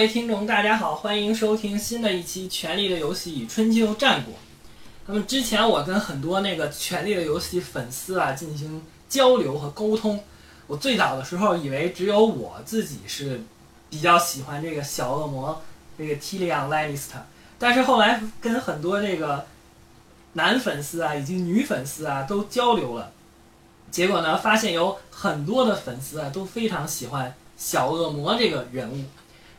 [0.00, 4.32] 各位听众，大家好，欢迎收听新的一期《权力的游戏与春秋战国》。
[5.04, 10.18] 那么之前我跟很多那个《权力的游戏》粉丝啊进行交流和沟通，
[10.66, 13.42] 我最早的时候以为只有我自己是
[13.90, 15.60] 比较喜欢这个小恶魔
[15.98, 17.20] 这个 Tyrion Lannister，
[17.58, 19.44] 但是后来跟很多这个
[20.32, 23.12] 男粉丝啊以及女粉丝啊都交流了，
[23.90, 29.04] 结果呢发现有很多的粉丝啊都非常喜欢小恶魔这个人物。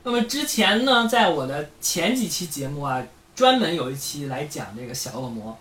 [0.03, 3.03] 那么之前呢，在我的前几期节目啊，
[3.35, 5.55] 专门有一期来讲这个小恶魔，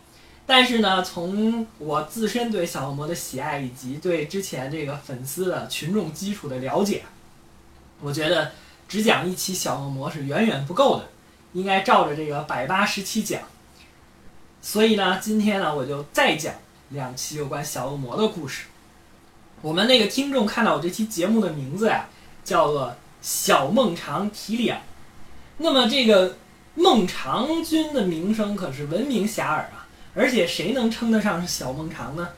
[0.46, 7.02] 但是呢，从我自身对小恶魔的喜爱以及对之前这个粉丝的群众基础的了解，
[8.00, 8.52] 我觉得
[8.88, 11.06] 只讲一期小恶魔是远远不够的，
[11.52, 13.42] 应该照着这个百八十期讲。
[14.62, 16.54] 所以呢，今天呢，我就再讲
[16.88, 18.64] 两期有关小恶魔的故事。
[19.60, 22.08] 我们那个听众看到我这期节目的名字呀，
[22.42, 22.96] 叫做。
[23.22, 24.80] 小孟尝提里昂，
[25.58, 26.36] 那么这个
[26.74, 29.86] 孟尝君的名声可是闻名遐迩啊！
[30.14, 32.28] 而且谁能称得上是小孟尝呢？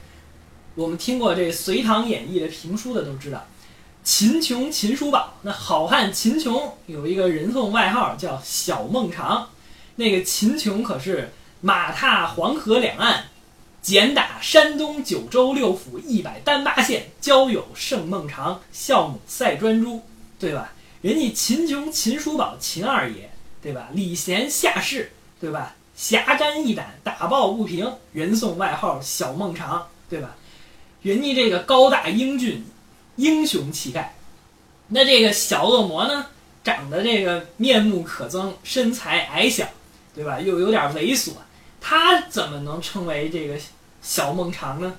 [0.74, 3.47] 我们听过这《隋唐演义》的评书的都知道，
[4.02, 9.48] 秦琼、秦叔宝，那好汉秦琼有一个人送外号叫小孟尝。
[9.96, 11.30] 那个秦琼可是
[11.61, 13.27] 马踏黄河两岸，
[13.80, 20.02] 简打山东九州六府一百单八县，交友胜孟尝，孝母赛专诸。
[20.43, 20.73] 对吧？
[21.03, 23.30] 人家秦琼、秦叔宝、秦二爷，
[23.63, 23.89] 对吧？
[23.92, 25.77] 礼贤下士，对吧？
[25.95, 30.35] 侠肝义胆，打抱不平，人送外号小孟尝，对吧？
[31.02, 32.64] 人家这个高大英俊，
[33.14, 34.17] 英雄气概。
[34.89, 36.27] 那这个小恶魔呢，
[36.64, 39.64] 长得这个面目可憎，身材矮小，
[40.13, 40.41] 对吧？
[40.41, 41.35] 又有点猥琐，
[41.81, 43.57] 他怎么能称为这个
[44.02, 44.97] 小孟尝呢？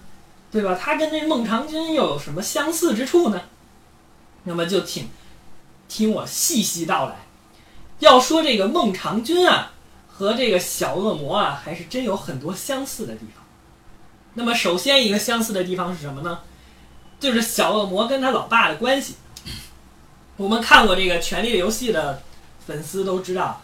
[0.54, 0.80] 对吧？
[0.82, 3.42] 他跟这孟尝君又有什么相似之处呢？
[4.46, 5.10] 那么就挺。
[5.94, 7.14] 听我细细道来，
[8.00, 9.74] 要说这个孟尝君啊，
[10.08, 13.46] 和这个小恶魔啊，还是真有很多相似的地方。
[14.34, 16.40] 那么，首先一个相似的地方是什么呢？
[17.20, 19.18] 就是小恶魔跟他老爸的关系。
[20.36, 22.24] 我们看过这个《权力的游戏》的
[22.66, 23.62] 粉丝都知道，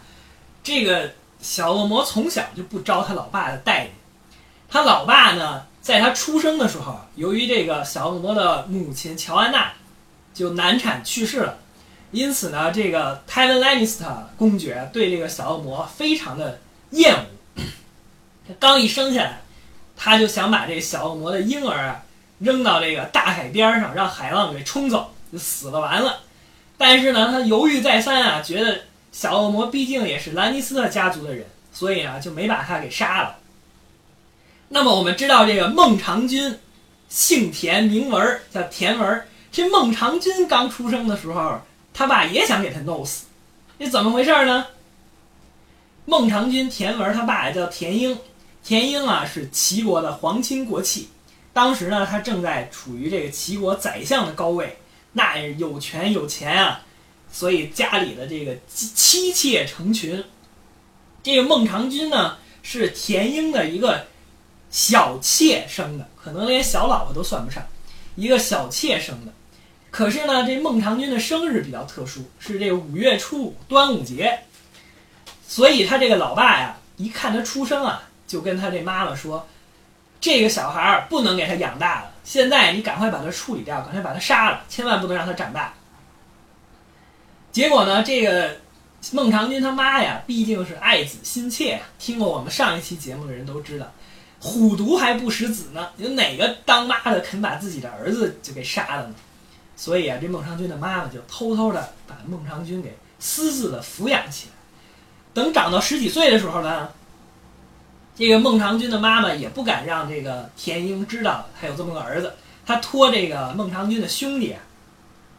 [0.62, 3.94] 这个小恶魔从小就不招他老爸的待见。
[4.68, 9.72] 他老爸呢，在他出生的时候，由于这个小恶魔的母亲乔安娜
[10.32, 11.58] 就难产去世了。
[12.12, 16.58] 因此呢，这个泰伦·兰尼斯特公爵对这个小恶魔非常的
[16.90, 17.62] 厌恶。
[18.48, 19.40] 他刚一生下来，
[19.96, 22.02] 他就想把这个小恶魔的婴儿啊
[22.40, 26.20] 扔到这个大海边上，让海浪给冲走，就死了完了。
[26.76, 28.80] 但是呢，他犹豫再三啊，觉得
[29.12, 33.36] 小恶魔毕竟也是兰尼斯特家族的人，所以呢就没把他给杀了。
[34.70, 36.58] 那么我们知道，这个孟尝君
[37.08, 39.22] 姓田名文，叫田文。
[39.52, 41.60] 这孟尝君刚出生的时候。
[41.92, 43.26] 他爸也想给他弄死，
[43.78, 44.66] 这怎么回事呢？
[46.06, 48.18] 孟尝君田文他爸叫田婴，
[48.64, 51.08] 田婴啊是齐国的皇亲国戚，
[51.52, 54.76] 当时呢他正在处于这个齐国宰相的高位，
[55.12, 56.82] 那有权有钱啊，
[57.30, 60.24] 所以家里的这个妻妾成群。
[61.22, 64.06] 这个孟尝君呢是田婴的一个
[64.70, 67.62] 小妾生的，可能连小老婆都算不上，
[68.16, 69.32] 一个小妾生的。
[69.90, 74.38] 可是呢，这孟尝君的生日比较特殊，是这五月初五端午节，
[75.46, 79.46] 所以他这个老爸呀，一看他出生啊，就跟他这妈妈说
[80.20, 85.74] ：“这个小孩儿不能给他养大了，现在你赶快把他处理掉，赶快把他杀了，千万不能让他长大。”
[87.50, 88.58] 结果呢，这个
[89.10, 93.92] 孟尝君他妈呀，毕竟是爱子心切，听过我们上一期节目的人都知道，
[94.38, 99.14] 虎毒还不食子呢，有哪个当妈的肯把自己的儿子就给杀了呢？
[99.80, 104.52] 所以啊，这孟尝君的妈妈就偷偷的把孟尝君给私自的抚养起来。
[105.32, 106.90] 等长到十几岁的时候呢，
[108.14, 112.34] 这个孟尝君的妈妈也不敢让这个田婴知道他有这么个儿子。
[112.66, 114.54] 他托这个孟尝君的兄弟，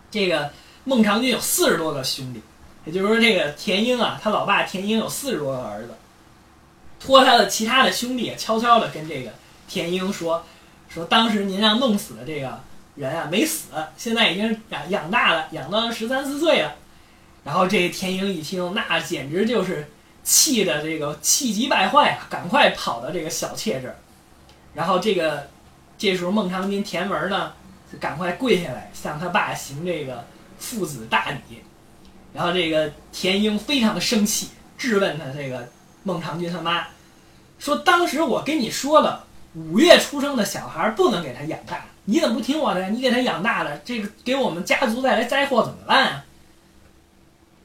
[0.09, 0.49] 这个
[0.85, 2.41] 孟尝君有四十多个兄弟，
[2.85, 5.89] 也就是说，这个田婴啊，他老爸田婴有四十多个儿子，
[6.99, 9.31] 托他的其他的兄弟悄悄的跟这个
[9.67, 10.43] 田婴说，
[10.89, 12.59] 说当时您让弄死的这个。
[12.95, 16.75] 人啊没死，现在已经养养大了，养到十三四岁了。
[17.43, 19.89] 然后这田英一听，那简直就是
[20.23, 23.95] 气的这个气急败坏啊，赶快跑到这个小妾这儿。
[24.73, 25.49] 然后这个
[25.97, 27.53] 这时候孟尝君田文呢，
[27.91, 30.23] 就赶快跪下来向他爸行这个
[30.59, 31.63] 父子大礼。
[32.33, 35.67] 然后这个田英非常的生气，质问他这个
[36.03, 36.87] 孟尝君他妈，
[37.57, 41.83] 说当时我跟你说了，五月出生的小孩不能给他养大。
[42.05, 42.89] 你怎么不听我的呀？
[42.89, 46.25] 你给他养大了，这个给我们家族带来灾祸怎么办啊？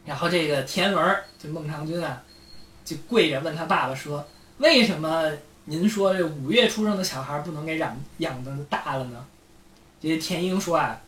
[0.04, 2.22] 然后这个田文儿就孟尝君啊，
[2.84, 4.24] 就跪着问他爸爸说
[4.58, 5.30] ：“为什么
[5.64, 9.24] 您说这五月出生的小孩不能给养养的大了呢？”
[10.00, 11.00] 这田英说啊，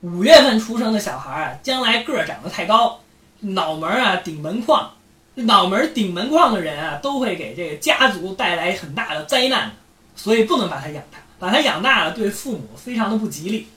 [0.00, 3.00] 五月份出生的小孩啊，将来个儿长得太高，
[3.40, 4.90] 脑门啊顶门框，
[5.34, 9.72] 脑门顶门框的人啊，都会给这个家族带来很大的灾难，
[10.14, 13.68] 所以不能把他养大，把他养大了对父母非常的不吉利。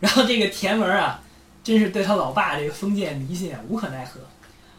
[0.00, 1.22] 然后这个田文啊。
[1.66, 4.20] 真是对他老爸这个封建迷信啊无可奈何。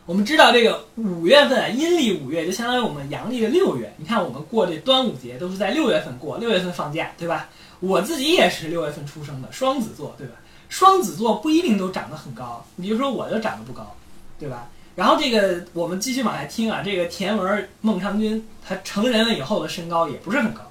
[0.05, 3.93] 我们知道这个五月份啊，阴历五月就相当于我们阳历的六月。
[3.97, 7.49] 你看我们过这端午节都是在六月份过，六月份放假，对吧？
[7.81, 10.35] 我自己也是六月份出生的，双子座，对吧？
[10.69, 13.93] 双子座不一定都长得很高，你比如说我就长得不高，
[14.39, 14.69] 对吧？
[14.95, 20.61] 然后这个我们继续往下听啊，这个田文孟尝君他成人了以后的身高也不是很高。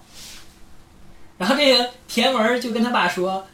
[1.38, 3.46] 然后这个田文就跟他爸说。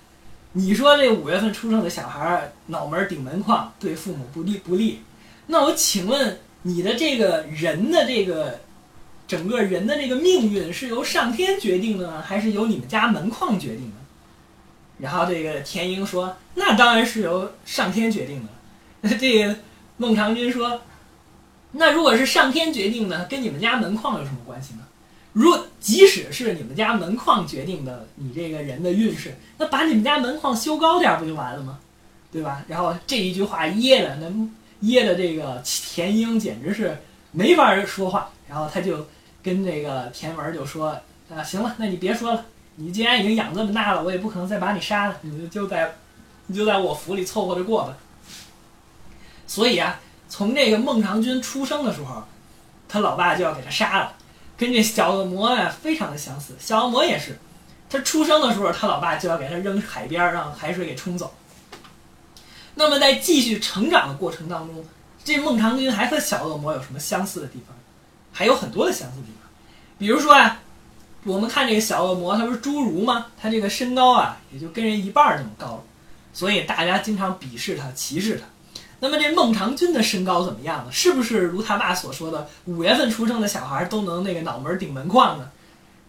[0.54, 4.98] 你说这五月份出生的小孩脑门顶门框，对父母不利不利？
[5.46, 8.60] 那我请问你的这个人的这个
[9.26, 13.96] 整个人的这个命运是由上天决定的呢，还是由你们家门框决定的？
[14.98, 19.08] 然后这个田英说：“那当然是由上天决定的。
[19.18, 19.56] ”这个
[19.96, 20.82] 孟尝君说
[21.72, 24.80] ：“那如果是上天决定的，跟你们家门框有什么关系呢？”
[25.32, 31.78] 如果即使是你们家门框决定的你这个人的运势，那把你们家门框修高点不就完了吗？
[32.30, 32.62] 对吧？
[32.68, 34.30] 然后这一句话噎的那
[34.80, 36.96] 噎的这个田英简直是
[37.30, 38.30] 没法说话。
[38.48, 39.06] 然后他就
[39.42, 40.90] 跟这个田文就说
[41.34, 42.44] ：“啊，行了，那你别说了，
[42.76, 45.94] 你既然已经养这么大了，我也不可能再把你杀了，你就在
[46.46, 47.96] 你就在我府里凑合着过吧。”
[49.46, 49.98] 所以啊，
[50.28, 52.22] 从这个孟尝君出生的时候，
[52.88, 54.12] 他老爸就要给他杀了。
[54.56, 57.38] 跟这小恶魔啊非常的相似，小恶魔也是，
[57.90, 61.34] 他出生的时候，他老爸就要给他扔海边，让海水给冲走。
[62.74, 64.84] 那么在继续成长的过程当中，
[65.24, 67.76] 这孟尝君还和小恶魔有什么相似的地方？
[68.32, 69.50] 还有很多的相似地方，
[69.98, 70.60] 比如说啊，
[71.24, 73.26] 我们看这个小恶魔，他不是侏儒吗？
[73.40, 75.84] 他这个身高啊，也就跟人一半这么高，
[76.32, 78.46] 所以大家经常鄙视他，歧视他。
[79.04, 80.92] 那么这孟尝君的身高怎么样呢？
[80.92, 85.50] 是不是如他爸所说的五月份出生的小孩都能那个脑门顶门框呢？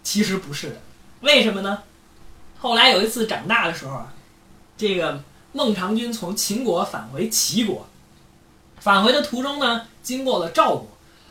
[0.04, 0.76] 其实不是的，
[1.22, 1.82] 为什么呢？
[2.60, 4.14] 后来有一次长大的时候啊，
[4.78, 5.24] 这个
[5.54, 7.88] 孟尝君从秦国返回齐国，
[8.80, 10.88] 返回的途中呢，经过了赵国。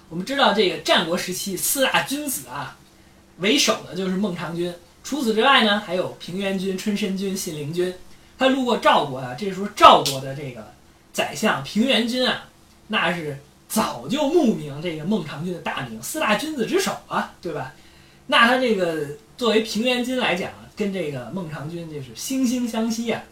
[0.08, 2.76] 我们知道这个战国时期四大君子啊，
[3.38, 4.74] 为首的就是孟尝君。
[5.04, 7.94] 除此之外呢，还有平原君、春申君、信陵君。
[8.36, 10.72] 他路过赵国啊，这时候赵国的这个。
[11.12, 12.48] 宰相平原君啊，
[12.88, 13.38] 那是
[13.68, 17.74] 早就慕名这个孟尝君的大名，四大君子之首啊，对吧？
[18.26, 19.06] 那他这个
[19.36, 23.22] 作为平原君来讲啊，跟这个孟尝君就是惺惺相惜啊，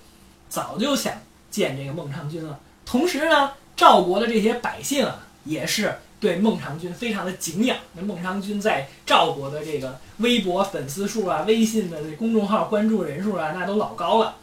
[0.49, 1.15] 早就想
[1.51, 2.59] 见这个孟尝君了。
[2.85, 7.77] 同时呢，赵国的这些百姓啊，也是对孟尝君非常的敬仰。
[7.95, 14.37] 那孟尝君在赵国的这个微博粉丝数啊、微信的这公众号关注人数啊，那都老高了。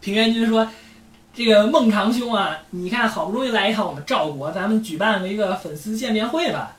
[0.00, 0.70] 平原君说。
[1.36, 6.74] 这个孟尝兄啊，你看好不容易来一趟我们赵国，咱们举办了一个粉丝见面会吧。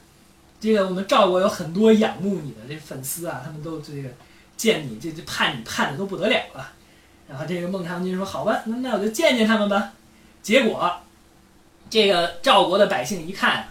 [0.60, 4.10] 这个我们赵国有很多仰慕你的这粉丝啊，他们都这个
[4.56, 6.72] 见你，这这盼你盼的都不得了了。
[7.30, 9.94] 然后这个孟尝君说：“好吧，那那我就见见他们吧。”
[10.42, 10.92] 结果，
[11.88, 13.68] 这个赵国的百姓一看，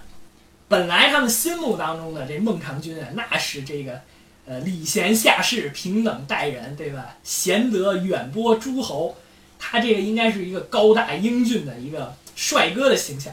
[0.68, 4.00] 本来他们心目当中的这孟尝君啊，那是这个
[4.46, 7.16] 呃礼贤下士、平等待人，对吧？
[7.24, 9.16] 贤德远播诸侯。
[9.58, 13.32] 他这个应该是一个高大英俊的一个帅哥的形象，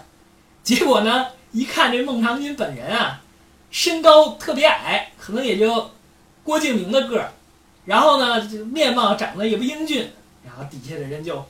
[0.64, 3.22] 结果呢，一看这孟尝君本人啊，
[3.70, 5.92] 身高特别矮，可能也就
[6.44, 7.32] 郭敬明的个儿，
[7.86, 10.12] 然后呢，面貌长得也不英俊，
[10.46, 11.46] 然后底下的人就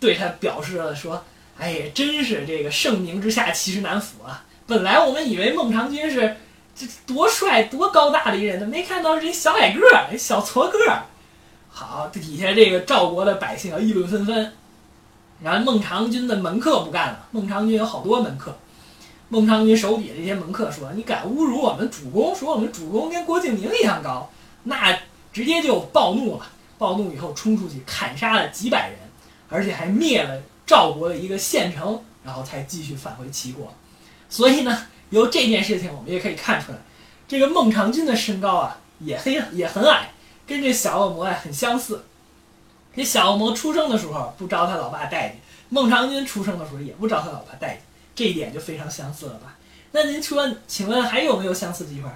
[0.00, 1.24] 对他表示了说
[1.58, 4.44] ：“哎呀，真是这个盛名之下其实难副啊！
[4.66, 6.36] 本来我们以为孟尝君是
[6.74, 11.04] 这多帅多高大的一人呢，没看到是一小矮个儿，小矬个儿。”
[11.78, 14.50] 好，这底下这个赵国的百姓啊议论纷纷，
[15.42, 17.26] 然后孟尝君的门客不干了。
[17.32, 18.56] 孟尝君有好多门客，
[19.28, 24.30] 孟尝君手底下这些门客说：“你敢侮辱我们主公，说我们主公跟郭敬明一样高，
[24.62, 24.98] 那
[25.34, 26.46] 直接就暴怒了。
[26.78, 28.98] 暴怒以后冲出去砍杀了几百人，
[29.50, 33.70] 而且还灭了赵国的一个县城，然后才继续返回齐国。
[34.30, 36.78] 所以呢，由这件事情我们也可以看出来，
[37.28, 40.12] 这个孟尝君的身高啊也很也很矮。”
[40.46, 42.04] 跟这小恶魔呀很相似，
[42.94, 47.82] 这小恶魔出生的时候不招他老爸待见，孟尝君出生的时候也不招他老爸待见，
[48.14, 49.56] 这一点就非常相似了吧？
[49.92, 52.14] 那您说，请问还有没有相似的地方？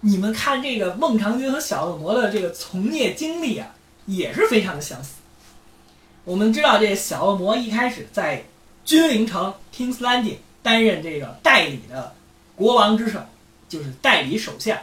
[0.00, 5.14] 你们看这个孟尝君和小恶魔的这个从业经历啊，也是非常的相似。
[6.24, 8.44] 我们知道，这小恶魔一开始在
[8.84, 12.14] 君临城 （King's Landing） 担任这个代理的
[12.54, 13.20] 国王之首，
[13.68, 14.78] 就是代理首相。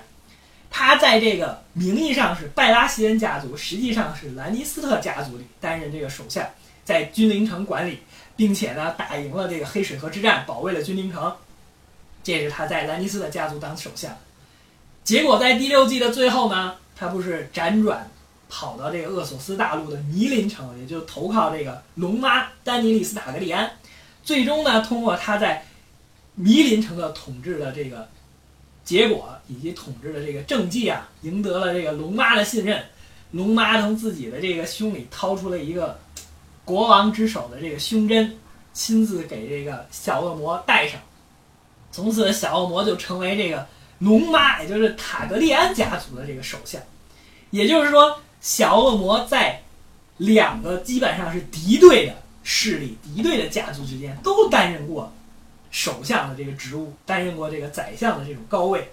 [0.75, 6.43] 他在这个名义上是拜拉席恩家族，实际上是兰尼斯特家族里担任这个首相，
[6.83, 7.99] 在君临城管理，
[8.35, 11.31] 并且呢打赢了这个黑水河之战，保卫了君临城。
[12.23, 14.17] 这是他在兰尼斯特家族当首相。
[15.03, 18.09] 结果在第六季的最后呢，他不是辗转
[18.49, 23.71] 跑到这个厄索斯大陆的尼林城，也就投靠这个龙妈丹尼利斯塔格利安，
[24.23, 25.63] 最终呢通过他在
[26.33, 28.09] 迷林城的统治的这个。
[28.83, 32.83] 结果以及统治的这个政绩啊，赢得了这个龙妈的信任。
[33.31, 35.99] 龙妈从自己的这个胸里掏出了一个
[36.63, 38.37] 国王之手的这个胸针，
[38.73, 40.99] 亲自给这个小恶魔戴上。
[41.91, 43.67] 从此，小恶魔就成为这个
[43.99, 46.81] 龙妈，也就是塔格利安家族的这个首相。
[47.49, 49.61] 也就是说，小恶魔在
[50.17, 55.11] 两个基本上是敌对的势力、敌对的家族之间都担任过。
[55.73, 58.91] 首相的这个职务，担任过这个宰相的这种高位。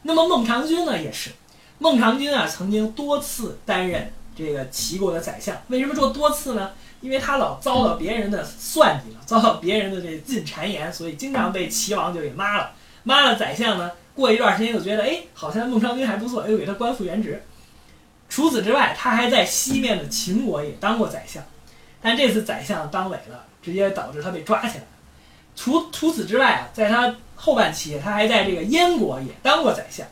[0.00, 1.30] 那么孟尝君呢，也是
[1.78, 5.54] 孟尝君啊，曾经多次担任这个齐国的宰相。
[5.68, 6.70] 为什么说多次呢？
[7.02, 12.72] 因为他老遭到别人的算计了，遭到别人的这进谗言，所以经常被齐王就给骂了。
[13.02, 17.42] 骂了宰相呢，过一段时间又觉得，哎，好像孟尝君还不错，又给他官复原职。
[18.30, 21.44] 除此之外，他还在西面的秦国也当过宰相，
[22.00, 24.84] 但这次宰相当委了，直接导致他被抓起来。
[25.54, 30.06] 除除此之外啊，在他后半期，他还在这个燕国也当过宰相，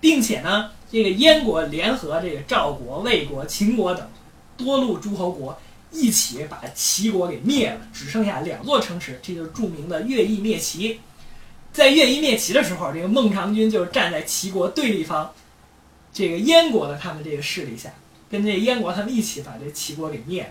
[0.00, 4.08] 并且呢，这个燕国联合这个赵国、魏国、秦国等
[4.56, 5.58] 多路诸侯国
[5.90, 11.00] 一起把齐国给灭了，只剩下两座城池，这就是著名的乐毅灭齐。
[11.72, 15.32] 在乐毅灭齐的时候，这个孟尝君就站在齐国对立方，
[16.12, 17.90] 这个燕国的他们这个势力下，
[18.30, 20.48] 跟这燕国他们一起把这齐国给灭了。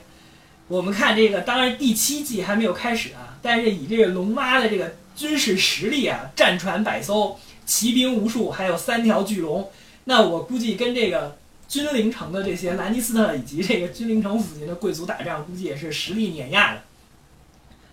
[0.68, 9.70] 我们看这个，当然第七季还没有开始啊，但是以这个龙妈的这个军事实力啊，战船百艘，骑兵无数，还有三条巨龙，
[10.06, 16.82] 那我估计跟这个君临城的这些兰尼斯特以及这个君临城附近的贵族打仗，估计也是实力碾压的。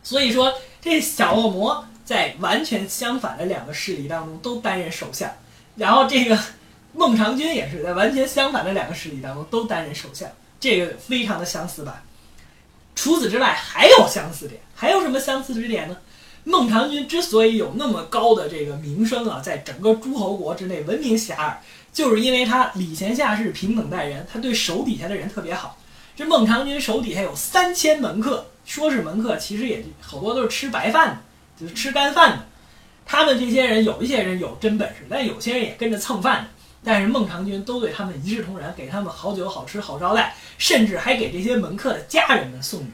[0.02, 5.30] 所以说，这小恶魔在完全相反的两个势力当中都担任首相，
[5.76, 6.38] 然后这个
[6.94, 12.02] 孟尝君也是在完全相反的两个势力当中都担任首相，这个非常的相似吧。
[12.98, 15.96] 除此之外，还有相似点，还有什么相似之点呢？
[16.42, 21.54] 孟尝君之所以有那么高的这个名声啊，在整个诸侯国之内闻名遐迩，
[21.92, 25.78] 就是因为他礼贤下士、平等待人，他对手底下的人特别好。
[26.16, 31.20] 这孟尝君手底下有三千门客，说是门客，其实也好多都是吃白饭的，
[31.60, 32.46] 就是吃干饭的。
[33.06, 36.50] 他们这些人有一些人有真本事，但有些人也跟着蹭饭的。
[36.88, 42.86] 但是孟尝君都对他们一视同仁，给他们好酒好吃好招待，甚至还给这些门客的家人们送礼。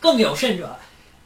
[0.00, 0.76] 更有甚者，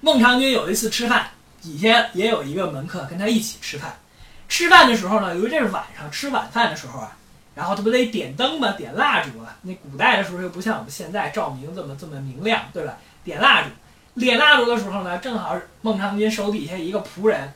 [0.02, 1.30] 孟尝君有一次吃饭，
[1.62, 3.98] 底下也有一个门客跟他一起吃饭。
[4.46, 7.16] 吃饭的时候呢，由于这是晚上吃晚饭的时候啊，
[7.54, 8.72] 然后他不得点灯吗？
[8.72, 9.56] 点蜡烛啊。
[9.62, 12.98] 那古代的时候又不像我们现在照明这么这么明亮，对吧？
[13.24, 17.54] 点蜡烛，点蜡烛的时候呢，正好孟尝君手底下一个仆人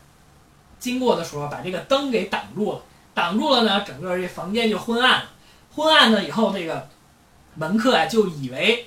[0.78, 2.80] 经过的时候，把这个灯给挡住了。
[3.18, 5.30] 挡住了呢，整个这房间就昏暗了。
[5.74, 6.88] 昏暗了以后，这个
[7.56, 8.86] 门客啊就以为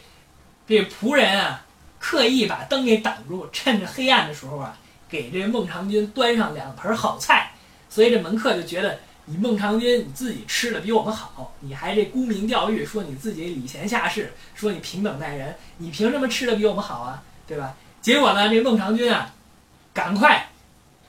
[0.66, 1.66] 这仆人啊
[2.00, 4.78] 刻意把灯给挡住，趁着黑暗的时候啊
[5.10, 7.52] 给这孟尝君端上两盆好菜。
[7.90, 17.22] 所以这门客就觉得你孟尝君你自己吃的比我们好，你还这沽名钓誉，说你自己礼贤下士，说你平等待人，你凭什么吃的比我们好啊？
[17.46, 17.76] 对吧？
[18.02, 19.30] 结果呢，这孟尝君啊
[19.94, 20.48] 赶快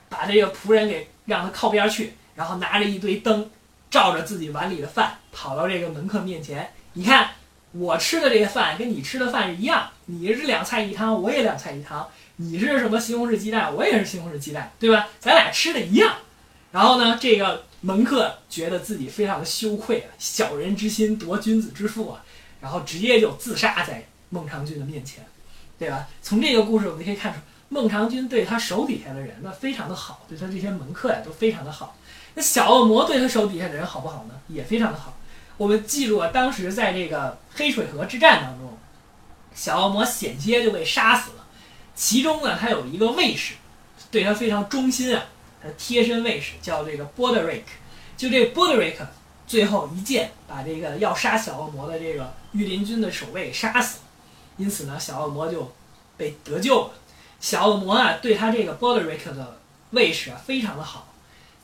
[0.09, 2.15] 把这个仆人给让他靠边去。
[2.43, 3.49] 然后拿着一堆灯，
[3.89, 6.69] 照着自己碗里的饭，跑到这个门客面前。
[6.95, 7.31] 你看，
[7.71, 12.05] 我吃的这个饭跟你吃的饭是一样，你是两菜一汤，我也两菜一汤。
[12.35, 15.09] 你是什么西红柿鸡蛋，我也是西红柿鸡蛋，对吧？
[15.21, 16.17] 咱俩吃的一样。
[16.73, 22.25] 然后呢，这个门客觉得自己非常的羞愧啊，小人之心夺君子之腹啊，
[22.61, 25.25] 然后直接就自杀在孟尝君的面前，
[25.79, 26.09] 对吧？
[26.21, 31.97] 从这个故事我们可以看出，孟尝君对他手底下的人呢非常的好，对他这些门客呀都非常的好。
[32.35, 34.35] 那小恶魔对他手底下的人好不好呢？
[34.49, 35.17] 也非常的好。
[35.59, 38.77] 我们记住啊，当时在这个黑水河之战当中，
[39.55, 41.45] 小恶魔险些就被杀死了。
[41.95, 43.55] 其中呢，他有一个卫士，
[44.11, 45.25] 对他非常忠心啊，
[45.63, 47.73] 他贴身卫士叫这个波德瑞克。
[48.17, 49.07] 就这波德瑞克
[49.47, 53.99] 最后一剑把这个要杀小恶魔的这个御林军的守卫杀死，
[54.57, 55.71] 因此呢，小恶魔就
[56.17, 56.91] 被得救了。
[57.41, 59.59] 小恶魔啊，对他这个波德瑞克的
[59.91, 61.12] 卫士啊，非常的好。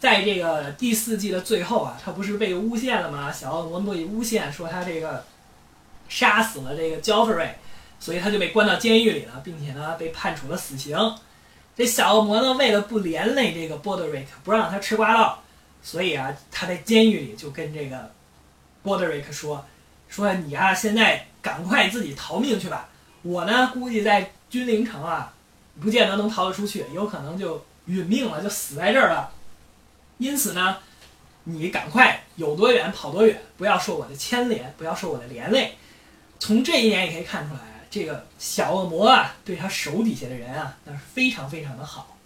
[0.00, 3.32] 在这个第四季的最后啊，他不是被诬陷了吗？
[3.32, 5.24] 小恶魔被诬陷说他这个
[6.08, 7.54] 杀死了这个焦弗瑞，
[7.98, 10.96] 所以他就被关到监狱里了，并且呢被判处了死刑。
[11.76, 15.42] 这小恶魔呢，为了不连累这个波德瑞克，不让他吃瓜道，
[15.82, 18.10] 所以啊，他在监狱里就跟这个
[18.82, 19.64] 波德瑞克说
[20.08, 22.88] ：“说你啊，现在赶快自己逃命去吧。
[23.22, 25.32] 我呢，估计在君临城啊，
[25.80, 29.30] 不见得能逃得出去，有可能就殒命了，就死在这儿了。
[30.18, 30.76] 因此呢，
[31.44, 35.76] 你赶快有多远跑多远，不要受我的牵连，不要受我的连累。
[36.38, 37.60] 从这一点也可以看出来。”
[37.90, 42.18] 这个小恶魔啊，对他手底下的人啊，那是非常非常的好。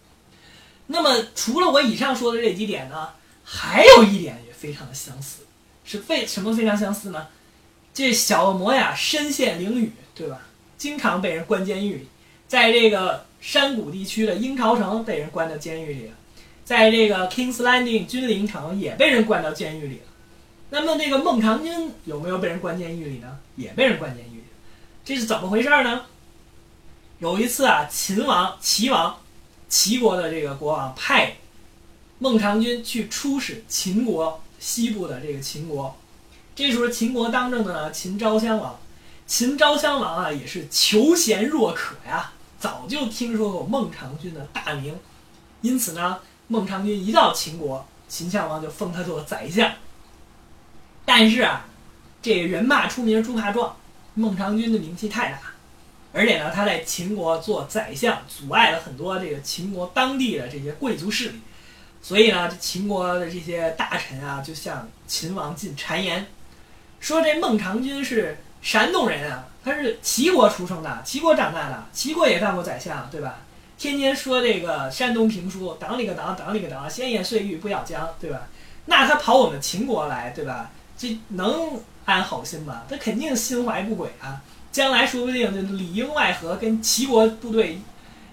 [0.89, 3.11] 那么除了我以上说的这几点呢，
[3.45, 5.47] 还有一点也非常的相似，
[5.85, 7.29] 是非什么非常相似呢？
[7.95, 10.41] 这小恶魔呀，身陷囹圄，对吧？
[10.77, 12.09] 经常被人关监狱里，
[12.49, 16.15] 在这个山谷地区的鹰巢城被人关到监狱里了，
[16.65, 20.05] 在这个 Kings Landing 君临城也被人关到监狱里了。
[20.71, 23.39] 那么这个孟尝君有没有被人关监狱里呢？
[23.57, 24.45] 也被人关监狱里。
[25.05, 26.07] 这是怎么回事呢？
[27.19, 29.19] 有一次啊，秦王齐王，
[29.69, 31.37] 齐国的这个国王派
[32.19, 35.97] 孟尝君去出使秦国西部的这个秦国。
[36.55, 38.79] 这时候秦国当政的呢，秦昭襄王。
[39.27, 44.99] 秦昭襄王啊，也是求贤若渴呀，早就听说过孟尝君的大名，
[45.61, 46.19] 因此呢，
[46.53, 49.73] 孟尝君一到秦国，秦襄王就封他做宰相。
[51.03, 51.65] 但是啊，
[52.21, 53.75] 这人骂出名猪怕壮。
[54.13, 55.39] 孟尝君的名气太大，
[56.13, 61.41] 而且呢，他在秦国做宰相，阻碍了很多这个秦国当地的这些贵族势力，
[62.03, 66.27] 所以呢，秦国的这些大臣啊，就向秦王进谗言，
[67.01, 73.39] 说这孟尝君是山东人啊，他是齐国出生的，齐国长大的，齐国也当过宰相，对吧？
[73.79, 78.49] 天天说这个山东评书，党里个党，党里个党，闲言碎语不咬缰，对吧？
[78.87, 80.71] 那他跑我们秦国来，对吧？
[80.97, 81.81] 这能？
[82.05, 84.43] 安好心吗，他肯定心怀不轨啊！
[84.73, 87.79] 将来说不定就里应外合，跟齐国部队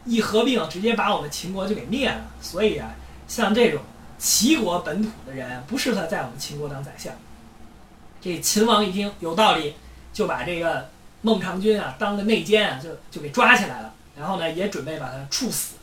[0.06, 2.20] 一合并，直接把我们秦国就给灭了。
[2.42, 2.96] 所以啊，
[3.28, 3.80] 像这种
[4.18, 7.14] 齐国本土的人不适合在我们秦国当宰相。
[8.20, 9.76] 这秦王一听有道理，
[10.12, 10.90] 就把这个
[11.22, 13.89] 孟尝君啊当个内奸啊，就就给抓起来了，
[14.20, 15.78] 然后呢也准备把他处死。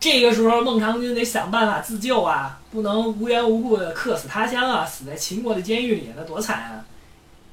[0.00, 6.84] 这个时候，孟尝君得想办法自救啊，不能无缘无故的客死他乡啊，死在秦国的监狱里，那多惨啊！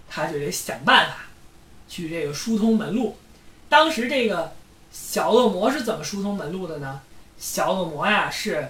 [0.09, 1.15] 他就得想办法
[1.87, 3.15] 去这个疏通门路。
[3.69, 4.51] 当时这个
[4.91, 6.99] 小恶魔是怎么疏通门路的呢？
[7.37, 8.67] 小恶魔呀是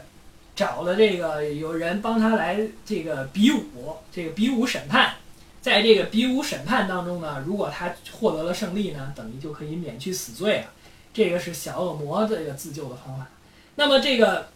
[0.55, 5.15] 找了这个有人帮他来这个比武，这个比武审判，
[5.59, 10.65] 在这个比武审判当中呢，如果他获得了胜利呢，等于就可以免去死罪了。
[11.13, 13.27] 这个是小恶魔的这个自救的方法。
[13.75, 14.49] 那么这个，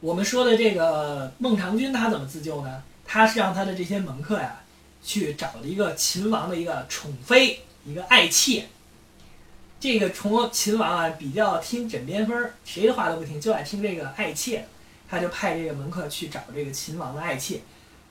[0.00, 2.82] 我们说的这个孟尝君他怎么自救呢？
[3.04, 4.60] 他是让他的这些门客呀，
[5.02, 8.66] 去找了一个秦王的一个宠妃，一个爱妾。
[9.80, 14.66] 这个从秦王啊比较听枕边风，谁的话都不听，就爱听这个爱妾。
[15.10, 17.60] 他就派这个门客去找这个秦王的爱妾，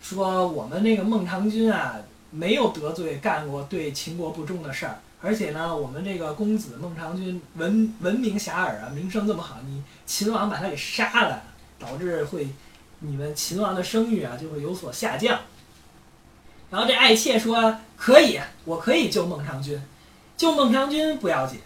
[0.01, 1.97] 说我们那个孟尝君啊，
[2.31, 4.99] 没有得罪干过对秦国不忠的事儿。
[5.19, 11.41] 而且呢，我们这个公子孟尝君闻闻名遐迩啊，名声这么好，你秦王把他给杀了，
[11.79, 12.47] 导致会
[12.99, 15.39] 你们秦王的声誉啊就会有所下降。
[16.69, 19.81] 然后这爱妾说：“可以，我可以救孟尝君，
[20.37, 21.59] 救孟尝君不要紧，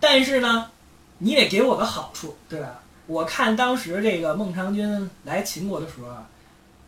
[0.00, 0.70] 但是呢，
[1.18, 2.80] 你得给我个好处，对吧？
[3.06, 6.26] 我看当时这个孟尝君来秦国的时候啊，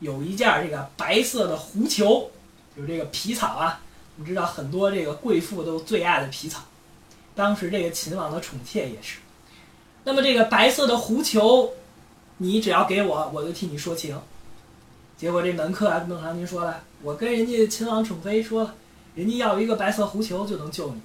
[0.01, 2.31] 有一件这个白色的狐裘，
[2.75, 3.81] 就是这个皮草啊。”
[4.17, 6.63] 你知道很多这个贵妇都最爱的皮草，
[7.35, 9.19] 当时这个秦王的宠妾也是。
[10.05, 11.73] 那么这个白色的狐裘，
[12.39, 14.19] 你只要给我，我就替你说情。
[15.19, 18.75] 结果这门客啊，孟尝君说了，我跟人家秦王宠妃说了，
[19.15, 21.01] 人家要一个白色狐裘就能救你。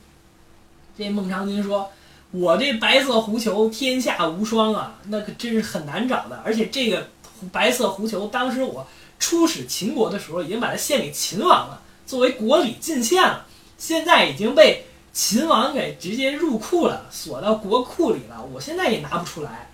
[0.98, 1.90] 这孟尝君说，
[2.32, 6.42] 我这白色狐裘天下无双啊，那可真是很难找的。
[6.46, 7.08] 而且这个
[7.52, 8.86] 白色狐裘，当时我
[9.18, 11.82] 出使秦国的时候，已经把它献给秦王了。
[12.12, 13.46] 作为国礼进献了，
[13.78, 18.46] 现在已经被秦王给直接入库了，锁到国库里了。
[18.54, 19.70] 我现在也拿不出来。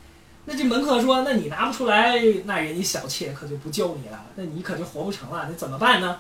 [0.46, 2.14] 那这门客说：“那你拿不出来，
[2.46, 5.48] 那人家小妾可就不救你了，那你可就活不成了。
[5.50, 6.20] 那怎么办呢？”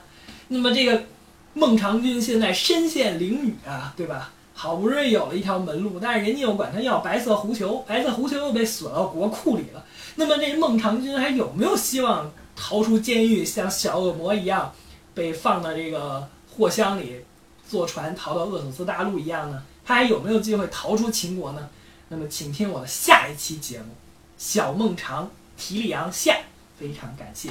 [0.50, 1.04] 那么这个
[1.54, 4.34] 孟尝君现在身陷囹圄啊，对吧？
[4.56, 9.86] 好不容易有了一条门路，但是人家又管他要白色狐裘，白色狐裘又被锁到国库里了。
[10.16, 14.74] 那么这孟尝君还有没有希望逃出监狱，像小恶魔一样？
[15.18, 17.26] 被放到这个货箱里，
[17.68, 19.64] 坐船逃到厄索斯大陆一样呢？
[19.84, 21.68] 他还有没有机会逃出秦国呢？
[22.10, 23.86] 那么，请听我的下一期节目
[24.38, 26.34] 《小孟尝提里昂下》，
[26.80, 27.50] 非常感谢。